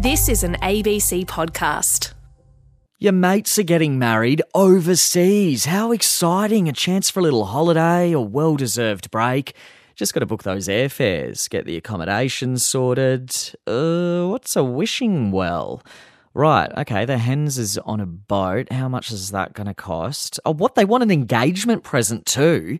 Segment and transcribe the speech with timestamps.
[0.00, 2.14] This is an ABC podcast.
[2.98, 5.66] Your mates are getting married overseas.
[5.66, 6.70] How exciting!
[6.70, 9.54] A chance for a little holiday or well deserved break.
[9.96, 13.30] Just got to book those airfares, get the accommodation sorted.
[13.66, 15.82] Uh, what's a wishing well?
[16.32, 18.72] Right, okay, the hens is on a boat.
[18.72, 20.40] How much is that going to cost?
[20.46, 20.76] Oh, what?
[20.76, 22.78] They want an engagement present too.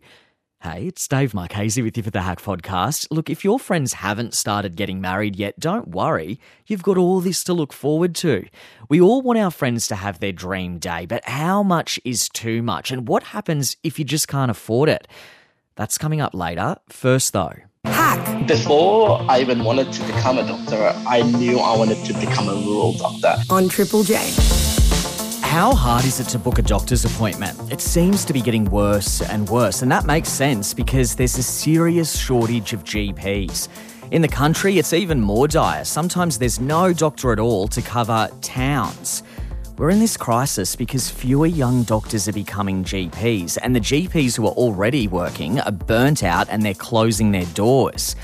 [0.63, 3.07] Hey, it's Dave Marchese with you for the Hack Podcast.
[3.09, 6.39] Look, if your friends haven't started getting married yet, don't worry.
[6.67, 8.45] You've got all this to look forward to.
[8.87, 12.61] We all want our friends to have their dream day, but how much is too
[12.61, 12.91] much?
[12.91, 15.07] And what happens if you just can't afford it?
[15.77, 16.75] That's coming up later.
[16.89, 17.55] First, though.
[17.85, 18.47] Hack.
[18.47, 22.53] Before I even wanted to become a doctor, I knew I wanted to become a
[22.53, 23.33] rural doctor.
[23.49, 24.31] On Triple J.
[25.51, 27.59] How hard is it to book a doctor's appointment?
[27.69, 31.43] It seems to be getting worse and worse, and that makes sense because there's a
[31.43, 33.67] serious shortage of GPs.
[34.11, 35.83] In the country, it's even more dire.
[35.83, 39.23] Sometimes there's no doctor at all to cover towns.
[39.77, 44.45] We're in this crisis because fewer young doctors are becoming GPs, and the GPs who
[44.47, 48.15] are already working are burnt out and they're closing their doors.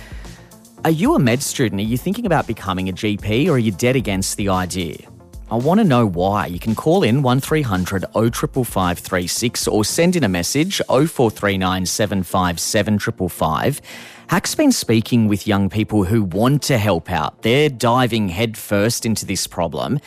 [0.85, 1.81] Are you a med student?
[1.81, 5.09] Are you thinking about becoming a GP or are you dead against the idea?
[5.49, 6.47] I want to know why.
[6.47, 13.81] You can call in 1300 055536 or send in a message 0439 757 555.
[14.27, 17.43] Hack's been speaking with young people who want to help out.
[17.43, 20.01] They're diving headfirst into this problem.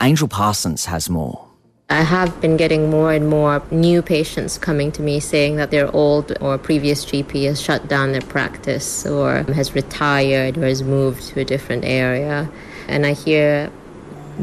[0.00, 1.46] Angel Parsons has more.
[1.88, 5.94] I have been getting more and more new patients coming to me saying that their
[5.94, 11.28] old or previous GP has shut down their practice or has retired or has moved
[11.28, 12.50] to a different area.
[12.88, 13.70] And I hear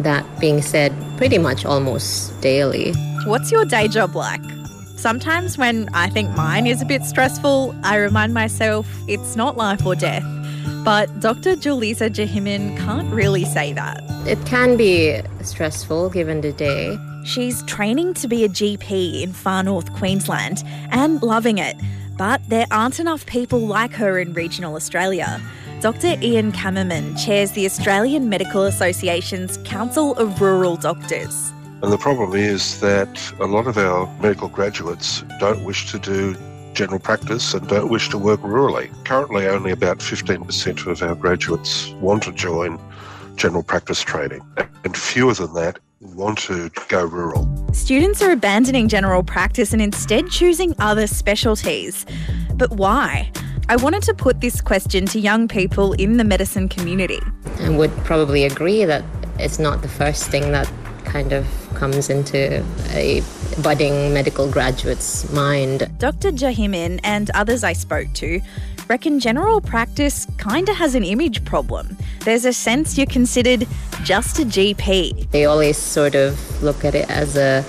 [0.03, 2.93] that being said pretty much almost daily.
[3.25, 4.41] What's your day job like?
[4.95, 9.85] Sometimes when I think mine is a bit stressful, I remind myself it's not life
[9.85, 10.23] or death.
[10.83, 11.55] But Dr.
[11.55, 14.01] Julisa Jahimin can't really say that.
[14.25, 16.97] It can be stressful given the day.
[17.25, 21.75] She's training to be a GP in far north Queensland and loving it.
[22.17, 25.41] But there aren't enough people like her in regional Australia.
[25.79, 26.17] Dr.
[26.23, 31.51] Ian Kammerman chairs the Australian Medical Association's Council of Rural Doctors.
[31.83, 36.35] And the problem is that a lot of our medical graduates don't wish to do
[36.73, 38.89] general practice and don't wish to work rurally.
[39.05, 42.79] Currently, only about 15% of our graduates want to join
[43.35, 44.41] general practice training,
[44.83, 47.47] and fewer than that want to go rural.
[47.71, 52.07] Students are abandoning general practice and instead choosing other specialties.
[52.55, 53.31] But why?
[53.69, 57.19] I wanted to put this question to young people in the medicine community.
[57.59, 59.03] I would probably agree that
[59.39, 60.71] it's not the first thing that
[61.03, 61.45] kind of
[61.75, 63.21] comes into a
[63.61, 65.91] budding medical graduate's mind.
[65.99, 66.31] Dr.
[66.31, 68.39] Jahimin and others I spoke to
[68.87, 71.97] reckon general practice kinda has an image problem.
[72.23, 73.67] There's a sense you're considered
[74.03, 75.27] just a GP.
[75.31, 77.65] They always sort of look at it as a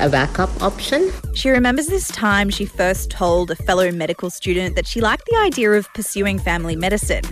[0.00, 1.10] a backup option.
[1.34, 5.36] She remembers this time she first told a fellow medical student that she liked the
[5.36, 7.24] idea of pursuing family medicine.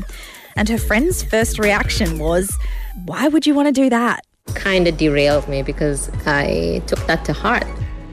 [0.57, 2.55] And her friend's first reaction was,
[3.05, 4.25] Why would you want to do that?
[4.55, 7.67] Kind of derailed me because I took that to heart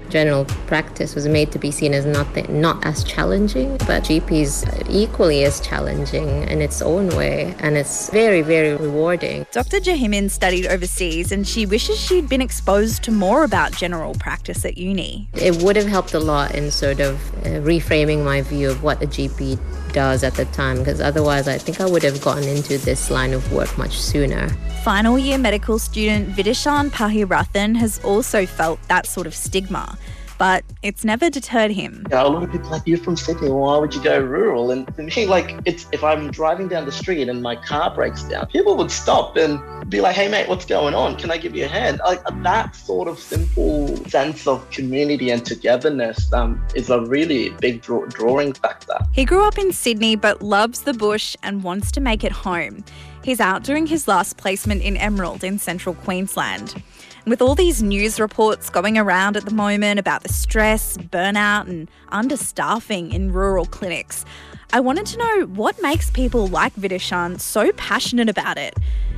[0.10, 5.44] general practice was made to be seen as not, not as challenging, but GP's equally
[5.44, 9.46] as challenging in its own way, and it's very, very rewarding.
[9.52, 9.80] Dr.
[9.80, 14.78] Jahimin studied overseas, and she wishes she'd been exposed to more about general practice at
[14.78, 15.28] uni.
[15.34, 19.02] It would have helped a lot in sort of uh, reframing my view of what
[19.02, 19.60] a GP
[19.96, 23.34] does at the time, because otherwise, I think I would have gotten into this line
[23.34, 24.50] of work much sooner.
[24.84, 29.98] Final year medical student Vidishan Pahirathan has also felt that sort of stigma
[30.38, 32.06] but it's never deterred him.
[32.10, 34.72] Yeah, a lot of people like, you're from Sydney, why would you go rural?
[34.72, 38.24] And for me, like, it's if I'm driving down the street and my car breaks
[38.24, 41.16] down, people would stop and be like, hey, mate, what's going on?
[41.16, 42.02] Can I give you a hand?
[42.04, 47.82] Like, that sort of simple sense of community and togetherness um, is a really big
[47.82, 48.98] draw- drawing factor.
[49.12, 52.84] He grew up in Sydney but loves the bush and wants to make it home.
[53.24, 56.82] He's out doing his last placement in Emerald in central Queensland.
[57.26, 61.90] With all these news reports going around at the moment about the stress, burnout, and
[62.12, 64.24] understaffing in rural clinics,
[64.72, 68.76] I wanted to know what makes people like Vidishan so passionate about it.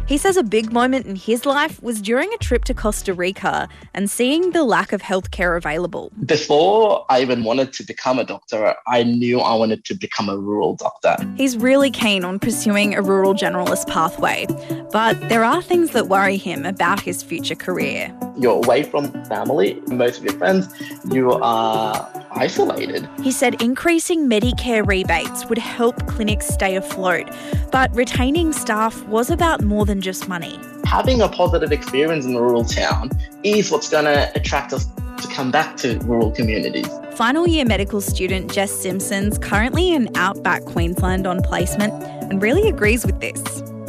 [0.07, 3.67] He says a big moment in his life was during a trip to Costa Rica
[3.93, 6.13] and seeing the lack of healthcare available.
[6.25, 10.37] Before I even wanted to become a doctor, I knew I wanted to become a
[10.37, 11.17] rural doctor.
[11.35, 14.47] He's really keen on pursuing a rural generalist pathway,
[14.93, 18.17] but there are things that worry him about his future career.
[18.39, 20.69] You're away from family, most of your friends,
[21.11, 23.09] you are isolated.
[23.23, 27.27] He said increasing Medicare rebates would help clinics stay afloat,
[27.71, 30.59] but retaining staff was about more than just money.
[30.85, 33.09] having a positive experience in a rural town
[33.43, 34.85] is what's going to attract us
[35.21, 36.87] to come back to rural communities.
[37.15, 41.91] Final year medical student Jess Simpson's currently in outback Queensland on placement
[42.31, 43.41] and really agrees with this.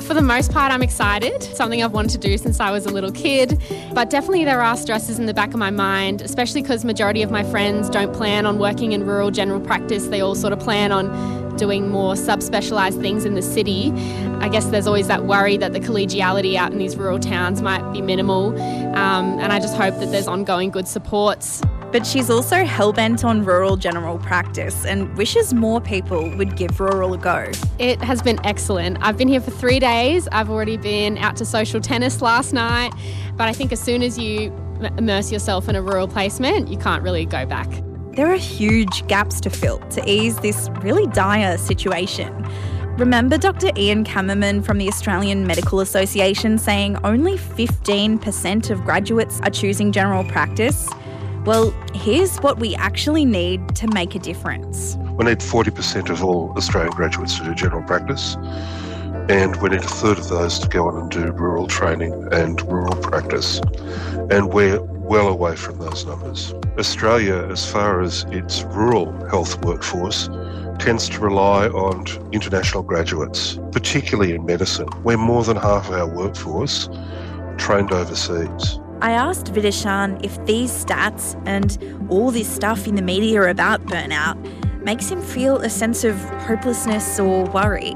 [0.09, 1.43] For the most part, I'm excited.
[1.43, 3.61] Something I've wanted to do since I was a little kid.
[3.93, 7.31] But definitely there are stresses in the back of my mind, especially because majority of
[7.31, 10.07] my friends don't plan on working in rural general practice.
[10.07, 13.93] They all sort of plan on doing more subspecialised things in the city.
[14.41, 17.93] I guess there's always that worry that the collegiality out in these rural towns might
[17.93, 18.59] be minimal.
[18.97, 21.61] Um, and I just hope that there's ongoing good supports.
[21.91, 27.15] But she's also hell-bent on rural general practice and wishes more people would give rural
[27.15, 27.51] a go.
[27.79, 28.99] It has been excellent.
[29.01, 30.29] I've been here for three days.
[30.31, 32.93] I've already been out to social tennis last night.
[33.37, 34.53] But I think as soon as you
[34.99, 37.69] immerse yourself in a rural placement, you can't really go back.
[38.13, 42.47] There are huge gaps to fill to ease this really dire situation.
[42.99, 43.71] Remember Dr.
[43.77, 50.25] Ian Kammerman from the Australian Medical Association saying only 15% of graduates are choosing general
[50.25, 50.89] practice?
[51.49, 54.99] Well, here's what we actually need to make a difference.
[55.17, 58.37] We need 40% of all Australian graduates to do general practice,
[59.31, 62.61] and we need a third of those to go on and do rural training and
[62.71, 63.63] rural practice.
[64.31, 66.53] And we're well away from those numbers.
[66.79, 70.29] Australia, as far as its rural health workforce,
[70.79, 76.15] tends to rely on international graduates, particularly in medicine, where more than half of our
[76.15, 76.91] workforce
[77.57, 78.81] trained overseas.
[79.01, 81.79] I asked Vidishan if these stats and
[82.11, 84.37] all this stuff in the media about burnout
[84.83, 86.17] makes him feel a sense of
[86.47, 87.95] hopelessness or worry.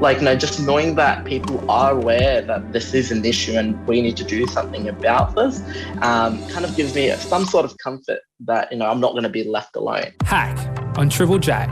[0.00, 3.84] Like, you know, just knowing that people are aware that this is an issue and
[3.88, 5.60] we need to do something about this
[6.02, 9.24] um, kind of gives me some sort of comfort that, you know, I'm not going
[9.24, 10.12] to be left alone.
[10.24, 10.56] Hack
[10.96, 11.66] on Triple J.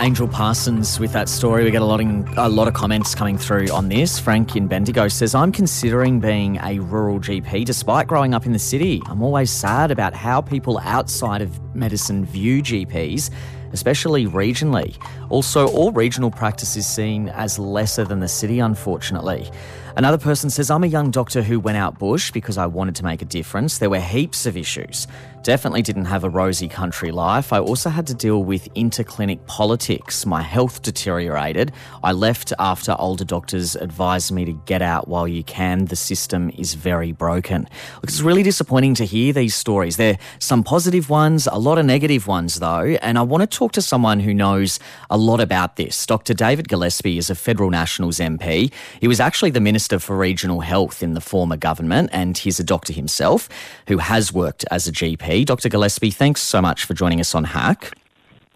[0.00, 1.62] Angel Parsons with that story.
[1.62, 4.18] We get a lot, in, a lot of comments coming through on this.
[4.18, 8.58] Frank in Bendigo says, I'm considering being a rural GP despite growing up in the
[8.58, 9.02] city.
[9.04, 13.30] I'm always sad about how people outside of medicine view GPs,
[13.74, 14.96] especially regionally.
[15.28, 19.50] Also, all regional practice is seen as lesser than the city, unfortunately.
[19.96, 23.04] Another person says, I'm a young doctor who went out bush because I wanted to
[23.04, 23.78] make a difference.
[23.78, 25.06] There were heaps of issues.
[25.42, 27.50] Definitely didn't have a rosy country life.
[27.50, 30.26] I also had to deal with interclinic politics.
[30.26, 31.72] My health deteriorated.
[32.04, 35.86] I left after older doctors advised me to get out while you can.
[35.86, 37.66] The system is very broken.
[38.02, 39.96] It's really disappointing to hear these stories.
[39.96, 43.46] There are some positive ones, a lot of negative ones, though, and I want to
[43.46, 44.78] talk to someone who knows
[45.08, 46.04] a lot about this.
[46.04, 46.34] Dr.
[46.34, 48.70] David Gillespie is a Federal Nationals MP.
[49.00, 52.64] He was actually the Minister for Regional Health in the former government, and he's a
[52.64, 53.48] doctor himself
[53.88, 55.68] who has worked as a GP Dr.
[55.68, 57.92] Gillespie, thanks so much for joining us on Hack.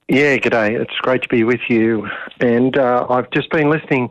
[0.08, 0.80] Yeah, g'day.
[0.80, 2.08] It's great to be with you.
[2.40, 4.10] And uh, I've just been listening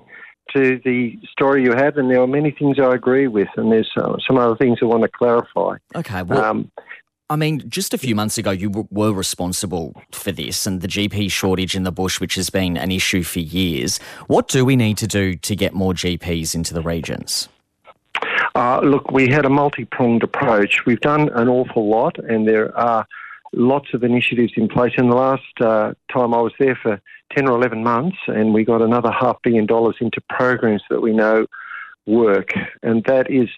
[0.53, 3.91] to the story you had, and there are many things I agree with, and there's
[3.95, 5.77] uh, some other things I want to clarify.
[5.95, 6.43] Okay, well.
[6.43, 6.71] Um,
[7.33, 11.31] I mean, just a few months ago, you were responsible for this and the GP
[11.31, 13.97] shortage in the bush, which has been an issue for years.
[14.27, 17.49] What do we need to do to get more GPs into the regions?
[18.53, 20.85] Uh, look, we had a multi pronged approach.
[20.85, 23.03] We've done an awful lot, and there are
[23.51, 24.93] lots of initiatives in place.
[24.99, 27.01] In the last uh, time I was there for
[27.35, 31.11] 10 or 11 months, and we got another half billion dollars into programs that we
[31.11, 31.47] know
[32.05, 32.53] work,
[32.83, 33.49] and that is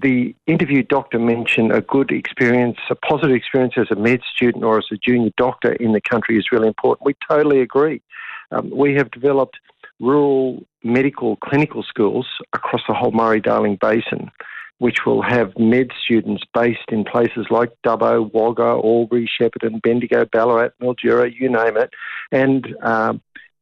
[0.00, 4.78] the interviewed doctor mentioned a good experience, a positive experience as a med student or
[4.78, 7.06] as a junior doctor in the country is really important.
[7.06, 8.02] We totally agree.
[8.50, 9.58] Um, we have developed
[10.00, 14.30] rural medical clinical schools across the whole Murray Darling Basin,
[14.78, 20.70] which will have med students based in places like Dubbo, Wagga, Albury, Shepparton, Bendigo, Ballarat,
[20.80, 21.90] Mildura, you name it.
[22.32, 23.14] And uh,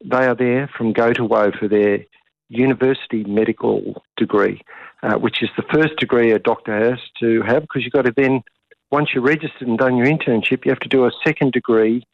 [0.03, 2.05] they are there from go to whoa for their
[2.49, 4.61] university medical degree,
[5.03, 8.13] uh, which is the first degree a doctor has to have because you've got to
[8.15, 8.43] then,
[8.91, 12.05] once you're registered and done your internship, you have to do a second degree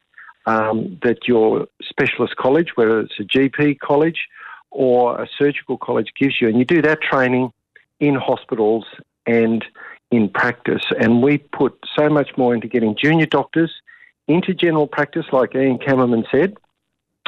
[0.46, 4.28] um, that your specialist college, whether it's a GP college
[4.72, 6.48] or a surgical college, gives you.
[6.48, 7.52] And you do that training
[8.00, 8.86] in hospitals
[9.26, 9.66] and
[10.12, 10.84] in practice.
[11.00, 13.72] And we put so much more into getting junior doctors
[14.28, 16.56] into general practice, like Ian Kammerman said.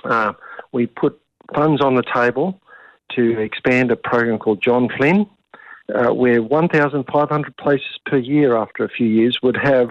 [0.04, 0.34] Uh,
[0.72, 1.20] we put
[1.54, 2.60] funds on the table
[3.16, 5.28] to expand a program called John Flynn,
[5.94, 9.90] uh, where 1,500 places per year after a few years would have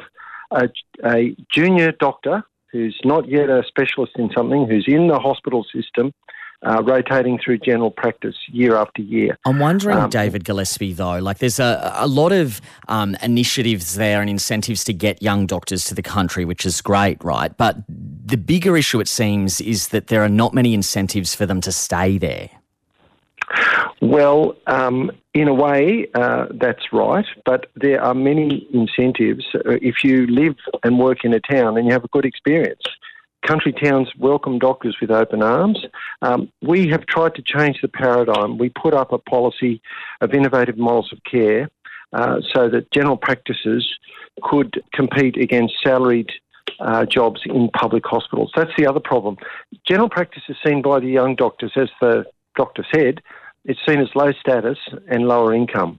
[0.50, 0.68] a,
[1.04, 6.12] a junior doctor who's not yet a specialist in something, who's in the hospital system,
[6.66, 9.36] uh, rotating through general practice year after year.
[9.44, 14.20] I'm wondering, um, David Gillespie, though, like there's a, a lot of um, initiatives there
[14.20, 17.56] and incentives to get young doctors to the country, which is great, right?
[17.56, 21.60] But the bigger issue, it seems, is that there are not many incentives for them
[21.62, 22.50] to stay there.
[24.02, 29.44] Well, um, in a way, uh, that's right, but there are many incentives.
[29.54, 32.82] Uh, if you live and work in a town and you have a good experience,
[33.46, 35.78] country towns welcome doctors with open arms.
[36.20, 38.58] Um, we have tried to change the paradigm.
[38.58, 39.80] We put up a policy
[40.20, 41.70] of innovative models of care
[42.12, 43.86] uh, so that general practices
[44.42, 46.30] could compete against salaried
[46.80, 48.52] uh, jobs in public hospitals.
[48.54, 49.36] That's the other problem.
[49.86, 52.24] General practice is seen by the young doctors, as the
[52.56, 53.22] doctor said,
[53.66, 55.98] it's seen as low status and lower income.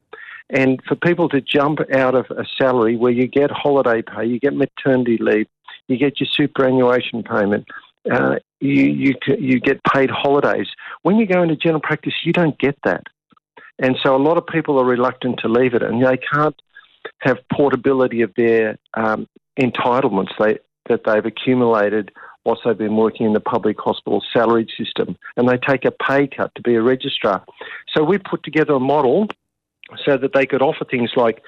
[0.50, 4.40] And for people to jump out of a salary where you get holiday pay, you
[4.40, 5.48] get maternity leave,
[5.88, 7.66] you get your superannuation payment,
[8.10, 10.68] uh, you, you, you get paid holidays.
[11.02, 13.04] When you go into general practice, you don't get that.
[13.80, 16.56] And so a lot of people are reluctant to leave it and they can't
[17.20, 19.28] have portability of their um,
[19.60, 22.12] entitlements they, that they've accumulated
[22.48, 26.26] whilst they've been working in the public hospital salaried system, and they take a pay
[26.26, 27.44] cut to be a registrar.
[27.94, 29.28] So we put together a model
[30.06, 31.44] so that they could offer things like,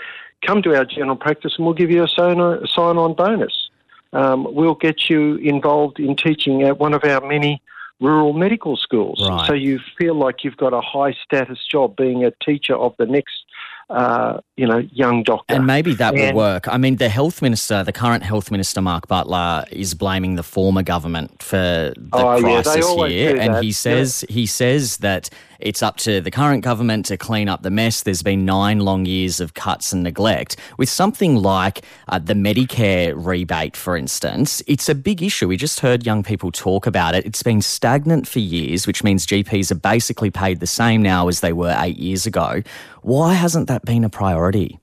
[0.46, 3.70] come to our general practice and we'll give you a sign-on bonus.
[4.12, 7.62] Um, we'll get you involved in teaching at one of our many
[8.02, 9.26] rural medical schools.
[9.28, 9.48] Right.
[9.48, 13.06] So you feel like you've got a high status job being a teacher of the
[13.06, 13.46] next
[13.90, 15.56] uh, you know, young doctor.
[15.56, 16.68] And maybe that and, will work.
[16.68, 20.84] I mean, the health minister, the current health minister, Mark Butler, is blaming the former
[20.84, 24.34] government for the oh, crisis yeah, here, and he says yeah.
[24.34, 28.04] he says that it's up to the current government to clean up the mess.
[28.04, 30.56] There's been nine long years of cuts and neglect.
[30.78, 35.48] With something like uh, the Medicare rebate, for instance, it's a big issue.
[35.48, 37.26] We just heard young people talk about it.
[37.26, 41.42] It's been stagnant for years, which means GPs are basically paid the same now as
[41.42, 42.62] they were eight years ago.
[43.02, 44.80] Why hasn't that been a priority?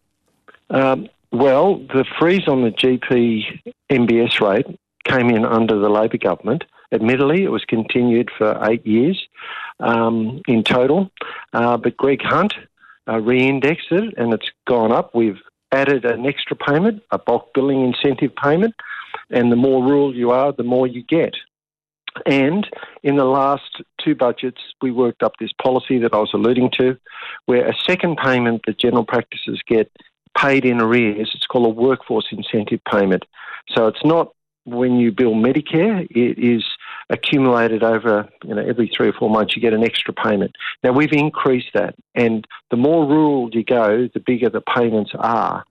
[0.71, 4.66] Um, well, the freeze on the GP MBS rate
[5.04, 6.64] came in under the Labor government.
[6.93, 9.26] Admittedly, it was continued for eight years
[9.81, 11.11] um, in total,
[11.52, 12.55] uh, but Greg Hunt
[13.09, 15.14] uh, re-indexed it and it's gone up.
[15.14, 15.40] We've
[15.73, 18.75] added an extra payment, a bulk billing incentive payment,
[19.31, 21.35] and the more rural you are, the more you get.
[22.25, 22.66] And
[23.02, 26.97] in the last two budgets, we worked up this policy that I was alluding to,
[27.45, 29.90] where a second payment that general practices get
[30.37, 31.31] paid in arrears.
[31.35, 33.25] It's called a workforce incentive payment.
[33.69, 34.33] So it's not
[34.64, 36.64] when you bill Medicare, it is
[37.09, 40.53] accumulated over you know every three or four months you get an extra payment.
[40.83, 45.65] Now we've increased that, and the more rural you go, the bigger the payments are.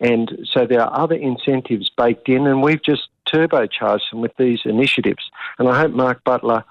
[0.00, 4.60] And so there are other incentives baked in, and we've just turbocharged them with these
[4.64, 5.30] initiatives.
[5.58, 6.64] And I hope Mark Butler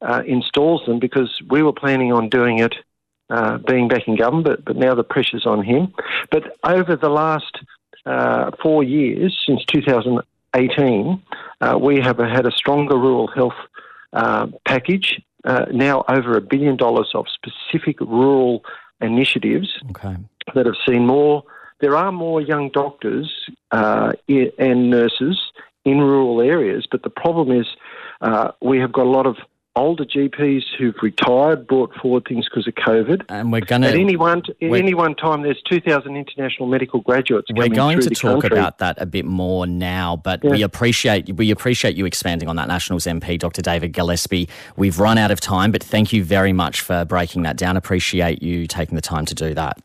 [0.00, 2.76] uh, installs them because we were planning on doing it
[3.28, 5.92] uh, being back in government, but, but now the pressure's on him.
[6.30, 7.58] But over the last
[8.04, 9.64] uh, four years, since
[10.56, 11.22] 2018,
[11.60, 13.54] uh, we have had a stronger rural health
[14.12, 18.64] uh, package, uh, now over a billion dollars of specific rural
[19.00, 20.16] initiatives okay.
[20.54, 21.42] that have seen more.
[21.80, 23.30] There are more young doctors
[23.70, 25.38] and nurses
[25.84, 27.66] in rural areas, but the problem is
[28.62, 29.36] we have got a lot of
[29.76, 33.24] older GPs who've retired brought forward things because of COVID.
[33.28, 37.00] And we're going to at any one at any one time there's 2,000 international medical
[37.00, 37.48] graduates.
[37.54, 38.58] We're going to talk country.
[38.58, 40.50] about that a bit more now, but yeah.
[40.50, 42.68] we appreciate we appreciate you expanding on that.
[42.68, 43.62] Nationals MP, Dr.
[43.62, 44.48] David Gillespie.
[44.76, 47.76] We've run out of time, but thank you very much for breaking that down.
[47.76, 49.78] Appreciate you taking the time to do that.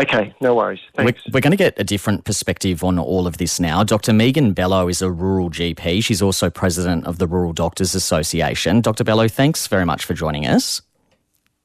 [0.00, 0.80] Okay, no worries.
[0.94, 1.20] Thanks.
[1.26, 3.84] We're, we're, going to get a different perspective on all of this now.
[3.84, 4.12] Dr.
[4.12, 6.02] Megan Belot is a rural GP.
[6.02, 8.80] She's also president of the Rural Doctors Association.
[8.80, 9.04] Dr.
[9.04, 10.80] Belot, thanks very much for joining us.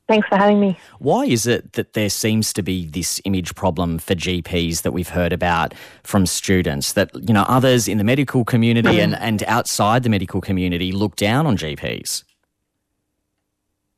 [0.10, 0.78] Thanks for having me.
[1.00, 5.10] Why is it that there seems to be this image problem for GPs that we've
[5.10, 9.24] heard about from students that, you know, others in the medical community and, mm-hmm.
[9.24, 12.24] and outside the medical community look down on GPs?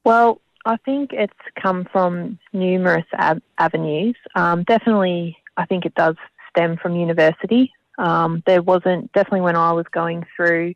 [0.03, 4.15] Well, I think it's come from numerous ab- avenues.
[4.35, 6.15] Um, definitely, I think it does
[6.49, 7.71] stem from university.
[7.97, 10.73] Um, there wasn't, definitely when I was going through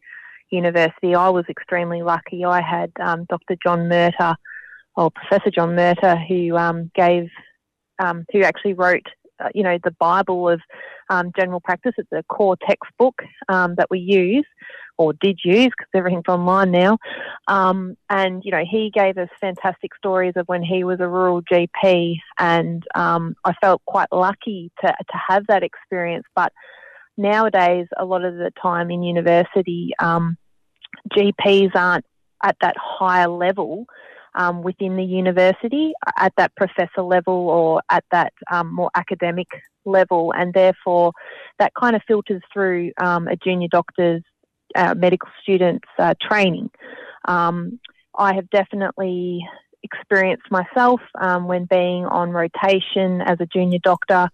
[0.50, 2.46] university, I was extremely lucky.
[2.46, 3.56] I had um, Dr.
[3.64, 4.36] John Murtagh,
[4.96, 7.30] or Professor John Murtagh, who um, gave,
[8.00, 9.08] um, who actually wrote,
[9.54, 10.62] you know, the Bible of
[11.10, 11.94] um, general practice.
[11.98, 14.46] It's a core textbook that we use
[14.98, 16.98] or did use because everything's online now.
[17.48, 21.42] Um, and, you know, he gave us fantastic stories of when he was a rural
[21.42, 26.26] GP, and um, I felt quite lucky to, to have that experience.
[26.36, 26.54] But
[27.18, 30.38] nowadays, a lot of the time in university, um,
[31.12, 32.06] GPs aren't
[32.44, 33.86] at that higher level.
[34.36, 39.48] Um, within the university at that professor level or at that um, more academic
[39.86, 41.12] level, and therefore
[41.60, 44.24] that kind of filters through um, a junior doctor's
[44.76, 46.70] uh, medical students uh, training.
[47.26, 47.80] Um,
[48.18, 49.46] I have definitely
[49.84, 54.30] experienced myself um, when being on rotation as a junior doctor.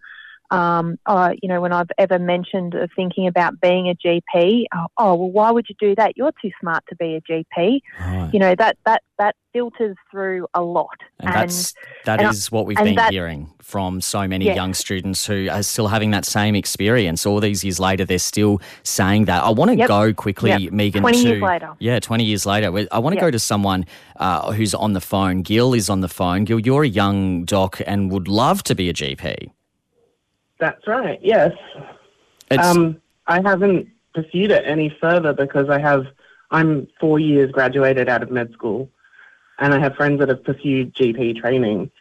[0.52, 4.86] Um, uh, you know, when I've ever mentioned of thinking about being a GP, oh,
[4.98, 6.18] oh, well, why would you do that?
[6.18, 7.82] You're too smart to be a GP.
[8.00, 8.30] Right.
[8.34, 11.74] You know that that that filters through a lot, And that's
[12.06, 14.56] that and I- what we've been that- hearing from so many Yeah.
[14.56, 17.26] young students who are still having that same experience.
[17.26, 19.44] All these years later, they're still saying that.
[19.44, 19.88] I want to Yep.
[19.88, 20.72] go quickly, Yep.
[20.72, 21.02] Megan.
[21.02, 21.70] 20 to, years later.
[21.80, 22.68] Yeah, twenty years later.
[22.92, 23.22] I want to Yep.
[23.28, 23.86] go to someone
[24.20, 25.44] uh, who's on the phone.
[25.44, 26.44] Gil is on the phone.
[26.46, 29.52] Gil, you're a young doc and would love to be a GP.
[30.60, 31.20] That's right.
[31.22, 31.54] Yes.
[32.52, 36.06] It's, Um, I haven't pursued it any further because I have.
[36.52, 38.90] I'm four years graduated out of med school,
[39.60, 41.92] and I have friends that have pursued GP training,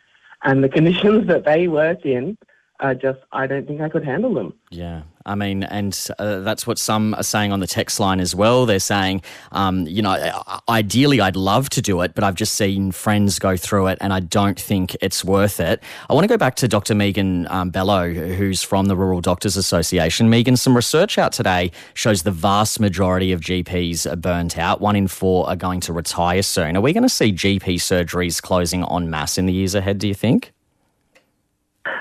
[0.42, 2.38] and the conditions that they work in
[2.80, 3.20] are just.
[3.32, 4.54] I don't think I could handle them.
[4.70, 8.34] Yeah, I mean, and uh, that's what some are saying on the text line as
[8.34, 8.64] well.
[8.64, 12.92] They're saying, um, you know, ideally I'd love to do it, but I've just seen
[12.92, 15.82] friends go through it and I don't think it's worth it.
[16.08, 16.94] I want to go back to Dr.
[16.94, 20.30] Megan um, Belot, who's from the Rural Doctors Association.
[20.30, 24.80] Megan, some research out today shows the vast majority of GPs are burnt out.
[24.80, 26.74] One in four are going to retire soon.
[26.74, 30.08] Are we going to see GP surgeries closing en masse in the years ahead, do
[30.08, 30.52] you think?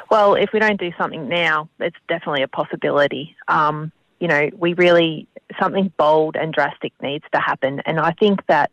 [0.10, 3.36] Well, if we don't do something now, it's definitely a possibility.
[3.48, 5.28] Um, you know, we really,
[5.62, 7.82] something bold and drastic needs to happen.
[7.86, 8.72] And I think that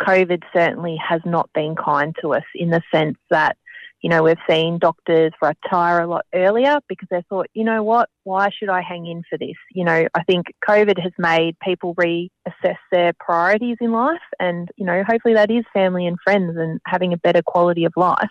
[0.00, 3.56] COVID certainly has not been kind to us in the sense that,
[4.02, 8.08] you know, we've seen doctors retire a lot earlier because they thought, you know what,
[8.24, 9.56] why should I hang in for this?
[9.72, 14.20] You know, I think COVID has made people reassess their priorities in life.
[14.38, 17.94] And, you know, hopefully that is family and friends and having a better quality of
[17.96, 18.30] life.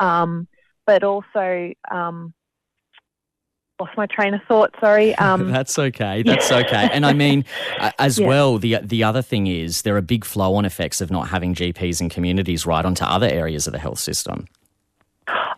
[0.00, 0.48] Um,
[0.86, 2.32] but also um,
[3.80, 4.74] lost my train of thought.
[4.80, 5.14] Sorry.
[5.18, 6.22] Um, That's okay.
[6.22, 6.88] That's okay.
[6.92, 7.44] And I mean,
[7.98, 8.28] as Yeah.
[8.28, 11.54] well, the the other thing is there are big flow on effects of not having
[11.54, 14.46] GPs in communities right onto other areas of the health system.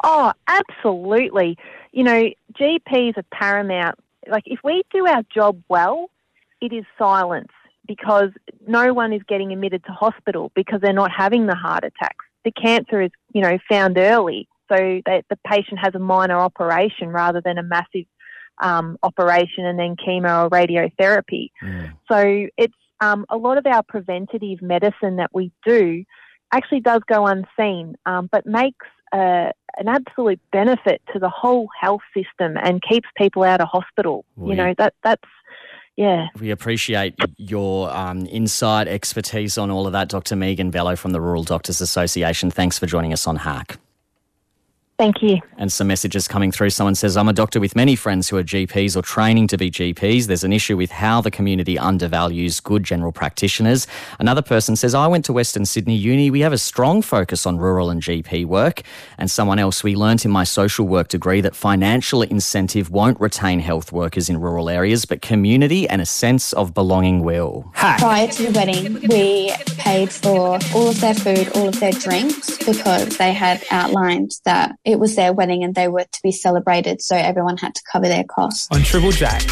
[0.02, 1.57] oh, absolutely.
[1.93, 3.99] You know, GPs are paramount.
[4.28, 6.10] Like if we do our job well,
[6.60, 7.52] it is silence
[7.87, 8.30] because
[8.67, 12.25] no one is getting admitted to hospital because they're not having the heart attacks.
[12.45, 17.09] The cancer is, you know, found early, so that the patient has a minor operation
[17.09, 18.07] rather than a massive
[18.63, 21.50] um, operation and then chemo or radiotherapy.
[22.11, 26.05] So it's um, a lot of our preventative medicine that we do
[26.53, 32.03] actually does go unseen, um, but makes uh, an absolute benefit to the whole health
[32.15, 34.25] system and keeps people out of hospital.
[34.37, 35.23] Well, you know that that's
[35.97, 36.27] yeah.
[36.41, 40.35] We appreciate your um, insight, expertise on all of that, Dr.
[40.35, 42.50] Megan Belot from the Rural Doctors Association.
[42.50, 43.79] Thanks for joining us on Hack.
[44.97, 45.41] Thank you.
[45.59, 46.71] And some messages coming through.
[46.71, 49.69] Someone says, I'm a doctor with many friends who are GPs or training to be
[49.69, 50.26] GPs.
[50.26, 53.89] There's an issue with how the community undervalues good general practitioners.
[54.21, 56.30] Another person says, I went to Western Sydney Uni.
[56.30, 58.83] We have a strong focus on rural and GP work.
[59.19, 63.59] And someone else, we learnt in my social work degree that financial incentive won't retain
[63.59, 67.69] health workers in rural areas, but community and a sense of belonging will.
[67.75, 72.59] Prior to the wedding, we paid for all of their food, all of their drinks,
[72.59, 77.00] because they had outlined that it was their wedding and they were to be celebrated,
[77.00, 78.68] so everyone had to cover their costs.
[78.70, 79.42] On Triple Jack.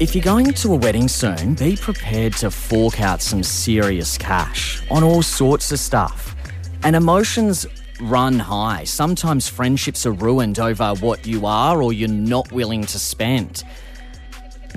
[0.00, 4.82] If you're going to a wedding soon, be prepared to fork out some serious cash
[4.90, 6.36] on all sorts of stuff.
[6.82, 7.66] And emotions
[8.00, 8.84] run high.
[8.84, 13.64] Sometimes friendships are ruined over what you are or you're not willing to spend.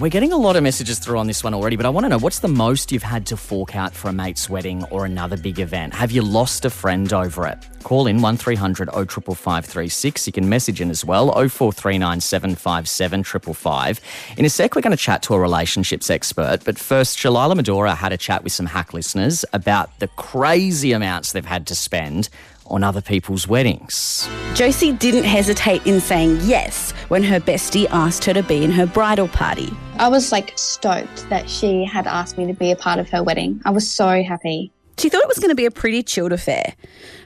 [0.01, 2.09] We're getting a lot of messages through on this one already, but I want to
[2.09, 5.37] know what's the most you've had to fork out for a mate's wedding or another
[5.37, 5.93] big event?
[5.93, 7.59] Have you lost a friend over it?
[7.83, 10.25] Call in 1300 055536.
[10.25, 14.01] You can message in as well 0439 757 555.
[14.37, 17.93] In a sec, we're going to chat to a relationships expert, but first, Shalailah Medhora
[17.93, 22.27] had a chat with some hack listeners about the crazy amounts they've had to spend
[22.71, 24.27] on other people's weddings.
[24.53, 28.85] Josie didn't hesitate in saying yes when her bestie asked her to be in her
[28.85, 29.71] bridal party.
[29.99, 33.21] I was like stoked that she had asked me to be a part of her
[33.21, 33.61] wedding.
[33.65, 34.71] I was so happy.
[34.97, 36.73] She thought it was going to be a pretty chilled affair,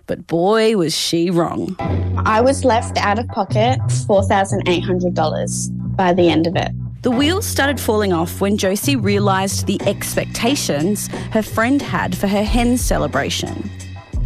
[0.07, 1.75] but boy, was she wrong.
[2.25, 6.71] I was left out of pocket $4,800 by the end of it.
[7.01, 12.43] The wheels started falling off when Josie realised the expectations her friend had for her
[12.43, 13.69] hen celebration.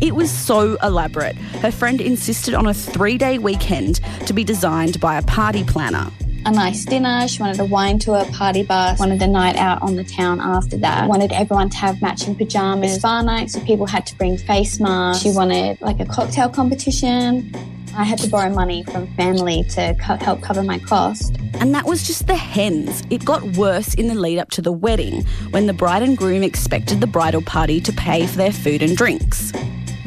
[0.01, 1.35] It was so elaborate.
[1.61, 6.09] Her friend insisted on a three day weekend to be designed by a party planner.
[6.45, 7.27] A nice dinner.
[7.27, 10.77] She wanted a wine tour, party bus, wanted a night out on the town after
[10.77, 11.09] that.
[11.09, 12.95] Wanted everyone to have matching pajamas.
[12.95, 15.21] Spa night, so people had to bring face masks.
[15.21, 17.53] She wanted like a cocktail competition.
[17.97, 21.35] I had to borrow money from family to co- help cover my cost.
[21.55, 23.03] And that was just the hens.
[23.09, 26.41] It got worse in the lead up to the wedding when the bride and groom
[26.41, 29.51] expected the bridal party to pay for their food and drinks.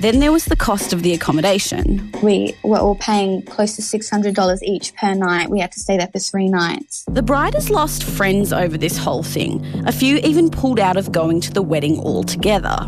[0.03, 2.11] Then there was the cost of the accommodation.
[2.25, 5.49] We were all paying close to $600 each per night.
[5.49, 7.05] We had to stay there for three nights.
[7.09, 9.65] The bride has lost friends over this whole thing.
[9.87, 12.85] A few even pulled out of going to the wedding altogether.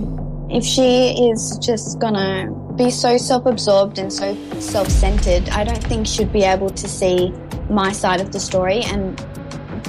[0.51, 5.85] If she is just gonna be so self absorbed and so self centered, I don't
[5.85, 7.33] think she'd be able to see
[7.71, 9.15] my side of the story and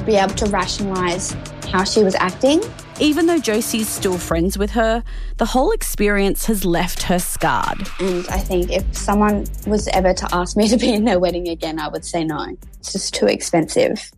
[0.05, 1.35] be able to rationalize
[1.71, 2.61] how she was acting.
[2.99, 5.03] Even though Josie's still friends with her,
[5.37, 7.87] the whole experience has left her scarred.
[7.99, 11.49] And I think if someone was ever to ask me to be in their wedding
[11.49, 12.55] again, I would say no.
[12.79, 14.11] It's just too expensive.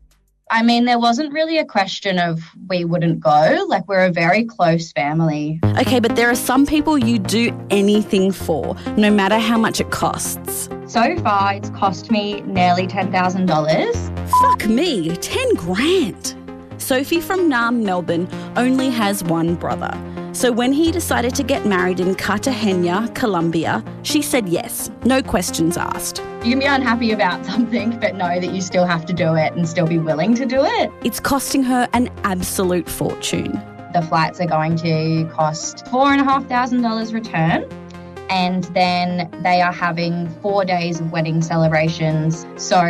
[0.50, 3.66] I mean, there wasn't really a question of we wouldn't go.
[3.68, 5.60] Like, we're a very close family.
[5.78, 9.92] Okay, but there are some people you do anything for, no matter how much it
[9.92, 10.70] costs.
[10.86, 14.30] So far, it's cost me nearly $10,000.
[14.42, 16.47] Fuck me, 10 grand.
[16.88, 19.91] Sophie from Nam, Melbourne, only has one brother.
[20.32, 25.76] So when he decided to get married in Cartagena, Colombia, she said yes, no questions
[25.76, 26.19] asked.
[26.45, 29.52] You can be unhappy about something, but know that you still have to do it
[29.52, 30.89] and still be willing to do it.
[31.04, 33.52] It's costing her an absolute fortune.
[33.91, 37.67] The flights are going to cost $4,500 return
[38.30, 42.46] and then they are having four days of wedding celebrations.
[42.58, 42.82] So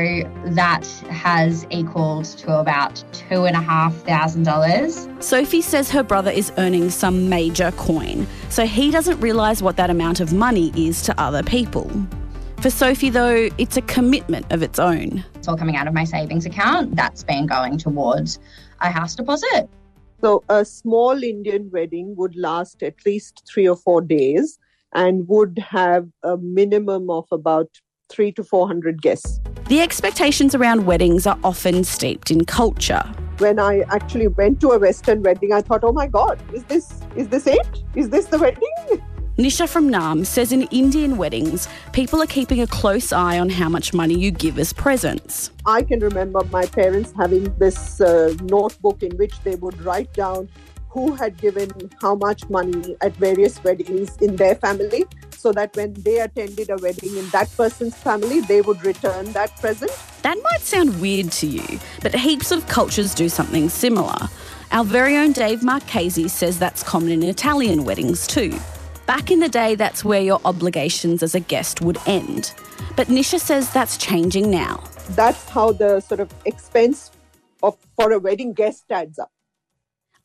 [0.45, 5.07] that has equaled to about two and a half thousand dollars.
[5.19, 9.89] Sophie says her brother is earning some major coin, so he doesn't realise what that
[9.89, 11.89] amount of money is to other people.
[12.61, 15.23] For Sophie, though, it's a commitment of its own.
[15.35, 16.95] It's all coming out of my savings account.
[16.95, 18.39] That's been going towards
[18.81, 19.69] a house deposit.
[20.21, 24.57] So, a small Indian wedding would last at least three or four days
[24.93, 27.69] and would have a minimum of about
[28.09, 29.39] three to 400 guests.
[29.67, 33.03] The expectations around weddings are often steeped in culture.
[33.39, 37.01] When I actually went to a Western wedding, I thought, oh my God, is this,
[37.15, 37.83] is this it?
[37.93, 39.03] Is this the wedding?
[39.37, 43.69] Nisha from NAM says in Indian weddings, people are keeping a close eye on how
[43.69, 45.51] much money you give as presents.
[45.67, 50.49] I can remember my parents having this uh, notebook in which they would write down
[50.97, 51.69] who had given
[52.01, 56.77] how much money at various weddings in their family so that when they attended a
[56.77, 59.91] wedding in that person's family, they would return that present.
[60.23, 64.17] That might sound weird to you, but heaps of cultures do something similar.
[64.71, 68.57] Our very own Dave Marchese says that's common in Italian weddings too.
[69.05, 72.53] Back in the day, that's where your obligations as a guest would end.
[72.95, 74.83] But Nisha says that's changing now.
[75.11, 77.11] That's how the sort of expense
[77.61, 79.31] of for a wedding guest adds up.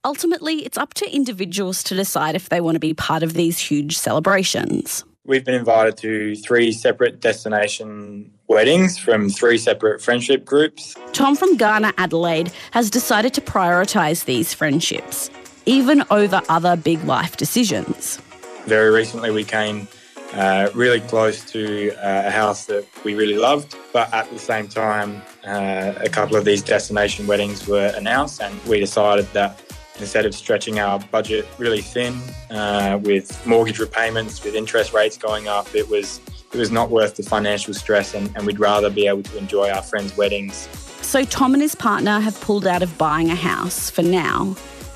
[0.05, 3.57] Ultimately, it's up to individuals to decide if they want to be part of these
[3.57, 5.05] huge celebrations.
[5.25, 10.97] We've been invited to three separate destination weddings from three separate friendship groups.
[11.13, 15.31] Tom from Ghana, Adelaide, has decided to prioritise these friendships,
[15.67, 18.21] even over other big life decisions.
[18.67, 19.87] Very recently, we came
[20.33, 24.67] uh, really close to uh, a house that we really loved, but at the same
[24.67, 29.63] time, uh, a couple of these destination weddings were announced, and we decided that
[29.99, 35.49] instead of stretching our budget really thin uh, with mortgage repayments, with interest rates going
[35.49, 36.21] up, it was
[36.53, 39.71] it was not worth the financial stress, and, and we'd rather be able to enjoy
[39.71, 40.69] our friends' weddings.
[41.01, 44.55] So Tom and his partner have pulled out of buying a house for now.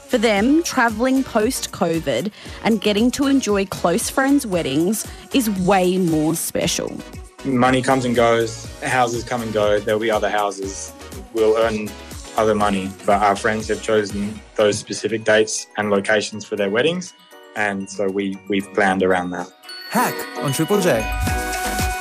[0.09, 2.30] For them, travelling post COVID
[2.62, 6.96] and getting to enjoy close friends' weddings is way more special.
[7.44, 10.92] Money comes and goes, houses come and go, there'll be other houses.
[11.32, 11.88] We'll earn
[12.37, 17.14] other money, but our friends have chosen those specific dates and locations for their weddings,
[17.57, 19.51] and so we, we've planned around that.
[19.90, 21.01] Hack on Triple J.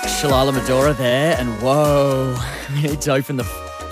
[0.05, 2.37] Shalailah Medhora there, and whoa,
[2.73, 3.43] we need to open the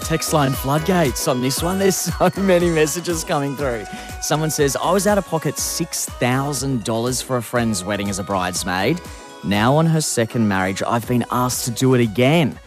[0.04, 1.80] text line floodgates on this one.
[1.80, 3.86] There's so many messages coming through.
[4.22, 9.02] Someone says, I was out of pocket $6,000 for a friend's wedding as a bridesmaid.
[9.44, 12.60] Now, on her second marriage, I've been asked to do it again.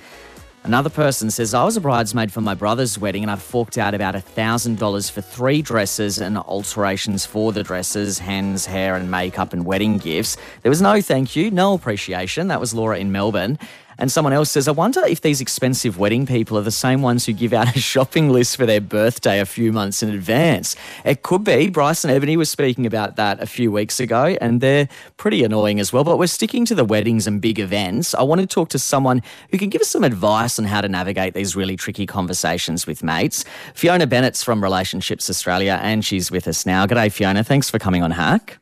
[0.66, 3.94] Another person says, I was a bridesmaid for my brother's wedding and I forked out
[3.94, 9.64] about $1,000 for three dresses and alterations for the dresses, hands, hair, and makeup and
[9.64, 10.36] wedding gifts.
[10.62, 12.48] There was no thank you, no appreciation.
[12.48, 13.60] That was Laura in Melbourne.
[13.98, 17.26] And someone else says, I wonder if these expensive wedding people are the same ones
[17.26, 20.76] who give out a shopping list for their birthday a few months in advance.
[21.04, 21.70] It could be.
[21.70, 25.80] Bryce and Ebony were speaking about that a few weeks ago, and they're pretty annoying
[25.80, 26.04] as well.
[26.04, 28.14] But we're sticking to the weddings and big events.
[28.14, 30.88] I want to talk to someone who can give us some advice on how to
[30.88, 33.44] navigate these really tricky conversations with mates.
[33.74, 36.86] Fiona Bennett's from Relationships Australia, and she's with us now.
[36.86, 37.42] G'day, Fiona.
[37.42, 38.58] Thanks for coming on Hack.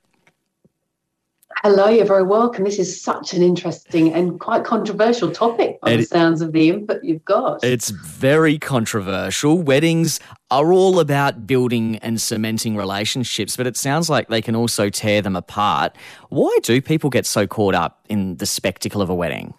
[1.63, 2.65] Hello, you're very welcome.
[2.65, 6.69] This is such an interesting and quite controversial topic by It- the sounds of the
[6.69, 7.65] input you've got.
[7.65, 9.63] It's very controversial.
[9.63, 14.91] Weddings are all about building and cementing relationships, but it sounds like they can also
[14.91, 15.97] tear them apart.
[16.29, 19.55] Why do people get so caught up in the spectacle of a wedding?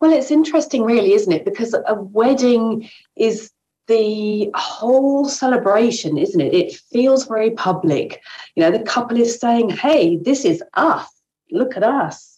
[0.00, 1.44] Well, it's interesting, really, isn't it?
[1.44, 3.50] Because a wedding is
[3.90, 6.54] the whole celebration, isn't it?
[6.54, 8.22] It feels very public.
[8.54, 11.08] You know, the couple is saying, hey, this is us.
[11.50, 12.28] Look at us.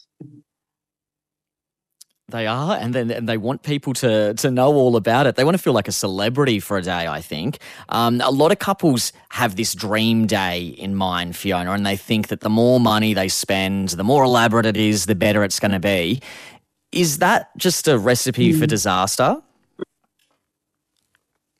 [2.28, 5.36] They are, and then and they want people to to know all about it.
[5.36, 7.06] They want to feel like a celebrity for a day.
[7.06, 7.58] I think
[7.90, 12.28] um, a lot of couples have this dream day in mind, Fiona, and they think
[12.28, 15.72] that the more money they spend, the more elaborate it is, the better it's going
[15.72, 16.22] to be.
[16.90, 19.42] Is that just a recipe for disaster?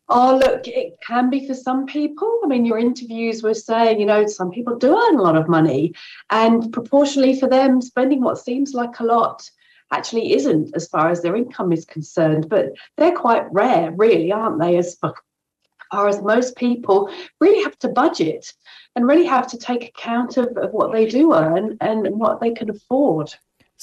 [0.08, 2.40] Oh, look, it can be for some people.
[2.44, 5.48] I mean, your interviews were saying, you know, some people do earn a lot of
[5.48, 5.94] money,
[6.30, 9.48] and proportionally for them, spending what seems like a lot
[9.90, 12.48] actually isn't as far as their income is concerned.
[12.48, 14.76] But they're quite rare, really, aren't they?
[14.76, 17.10] As far as most people
[17.40, 18.52] really have to budget
[18.96, 22.50] and really have to take account of, of what they do earn and what they
[22.52, 23.34] can afford.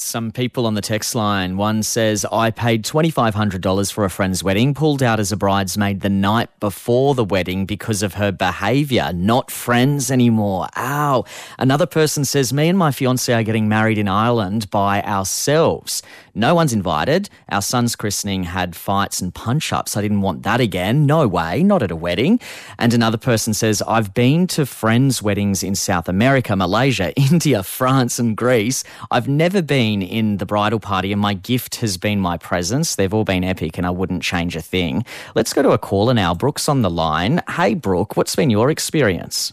[0.02, 1.58] Some people on the text line.
[1.58, 6.10] One says, I paid $2,500 for a friend's wedding, pulled out as a bridesmaid the
[6.10, 9.12] night before the wedding because of her behaviour.
[9.14, 10.70] Not friends anymore.
[10.78, 11.26] Ow.
[11.60, 16.02] Another person says, Me and my fiance are getting married in Ireland by ourselves.
[16.34, 17.30] No one's invited.
[17.50, 19.98] Our son's christening had fights and punch ups.
[19.98, 21.06] I didn't want that again.
[21.06, 22.40] No way, not at a wedding.
[22.78, 28.18] And another person says, I've been to friends' weddings in South America, Malaysia, India, France,
[28.18, 28.86] and Greece.
[29.12, 32.96] I've never been in the bridal party, and my gift has been my presence.
[32.96, 35.04] They've all been epic, and I wouldn't change a thing.
[35.36, 36.34] Let's go to a caller now.
[36.34, 37.42] Brooke's on the line.
[37.50, 39.52] Hey, Brooke, what's been your experience?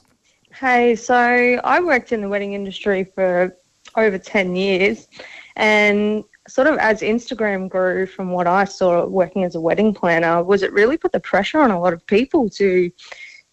[0.53, 3.57] Hey, so I worked in the wedding industry for
[3.97, 5.09] over 10 years,
[5.57, 10.43] and sort of as Instagram grew from what I saw working as a wedding planner,
[10.43, 12.91] was it really put the pressure on a lot of people to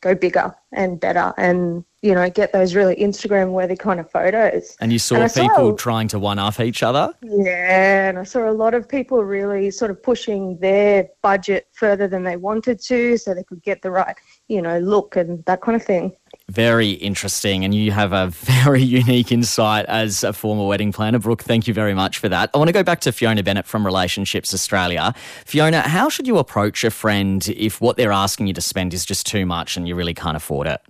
[0.02, 4.76] go bigger and better and, you know, get those really Instagram worthy kind of photos.
[4.82, 7.14] And you saw And I saw- people trying to one up each other?
[7.22, 12.08] Yeah, and I saw a lot of people really sort of pushing their budget further
[12.10, 14.18] than they wanted to so they could get the right,
[14.50, 16.14] you know, look and that kind of thing.
[16.50, 17.64] Very interesting.
[17.64, 21.20] And you have a very unique insight as a former wedding planner.
[21.20, 22.50] Brooke, thank you very much for that.
[22.54, 25.14] I want to go back to Fiona Bennett from Relationships Australia.
[25.46, 29.06] Fiona, how should you approach a friend if what they're asking you to spend is
[29.06, 30.82] just too much and you really can't afford it?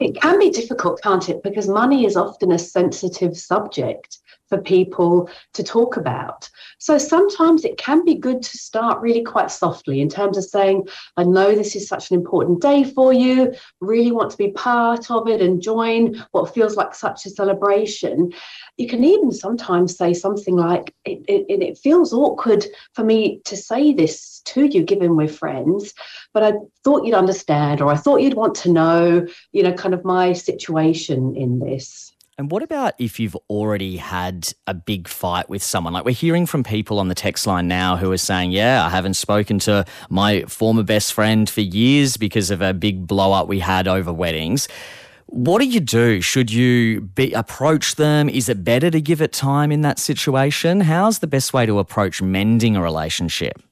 [0.00, 1.42] It can be difficult, can't it?
[1.42, 4.18] Because money is often a sensitive subject
[4.50, 6.50] for people to talk about.
[6.78, 10.88] So sometimes it can be good to start really quite softly in terms of saying,
[11.16, 15.10] I know this is such an important day for you, really want to be part
[15.10, 18.32] of it and join what feels like such a celebration.
[18.76, 23.56] You can even sometimes say something like, it, it, it feels awkward for me to
[23.56, 25.94] say this to you, given we're friends,
[26.34, 29.94] but I thought you'd understand, or I thought you'd want to know, you know, kind
[29.94, 32.12] of my situation in this.
[32.40, 35.92] And what about if you've already had a big fight with someone?
[35.92, 38.88] Like we're hearing from people on the text line now who are saying, Yeah, I
[38.88, 43.46] haven't spoken to my former best friend for years because of a big blow up
[43.46, 44.68] we had over weddings.
[45.26, 46.22] What do you do?
[46.22, 48.30] Should you be, approach them?
[48.30, 50.80] Is it better to give it time in that situation?
[50.80, 53.62] How's the best way to approach mending a relationship?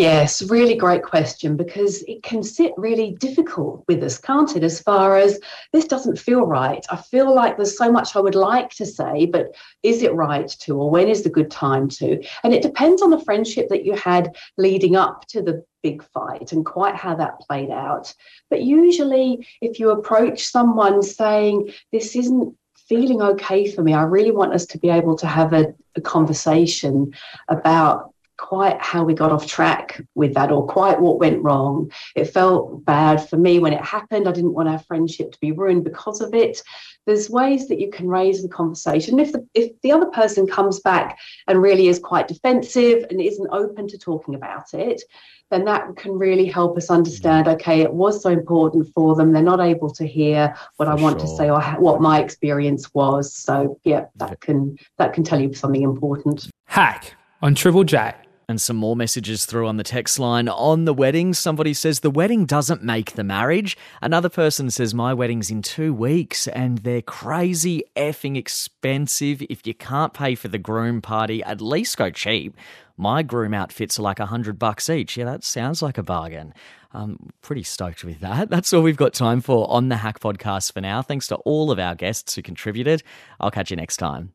[0.00, 4.64] Yes, really great question because it can sit really difficult with us, can't it?
[4.64, 5.38] As far as
[5.74, 6.82] this doesn't feel right.
[6.88, 10.48] I feel like there's so much I would like to say, but is it right
[10.48, 12.18] to, or when is the good time to?
[12.42, 16.52] And it depends on the friendship that you had leading up to the big fight
[16.52, 18.14] and quite how that played out.
[18.48, 22.56] But usually, if you approach someone saying, This isn't
[22.88, 26.00] feeling okay for me, I really want us to be able to have a, a
[26.00, 27.12] conversation
[27.48, 31.92] about quite how we got off track with that or quite what went wrong.
[32.16, 34.26] It felt bad for me when it happened.
[34.26, 36.62] I didn't want our friendship to be ruined because of it.
[37.06, 39.18] There's ways that you can raise the conversation.
[39.18, 43.48] If the if the other person comes back and really is quite defensive and isn't
[43.52, 45.02] open to talking about it,
[45.50, 47.54] then that can really help us understand mm.
[47.54, 51.18] okay it was so important for them they're not able to hear what i want
[51.18, 55.40] to say or ha- what my experience was so yeah that can that can tell
[55.40, 58.14] you something important Hack on Triple J.
[58.50, 60.48] And some more messages through on the text line.
[60.48, 63.76] On the wedding, somebody says the wedding doesn't make the marriage.
[64.02, 69.40] Another person says my wedding's in two weeks and they're crazy effing expensive.
[69.48, 72.56] If you can't pay for the groom party, at least go cheap.
[72.96, 75.16] My groom outfits are like a hundred bucks each.
[75.16, 76.52] Yeah, that sounds like a bargain.
[76.92, 78.50] I'm pretty stoked with that.
[78.50, 81.02] That's all we've got time for on the Hack Podcast for now.
[81.02, 83.04] Thanks to all of our guests who contributed.
[83.38, 84.32] I'll catch you next time.